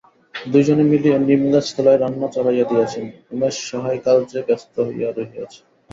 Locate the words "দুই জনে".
0.35-0.83